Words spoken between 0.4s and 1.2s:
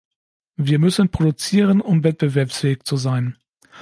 Wir müssen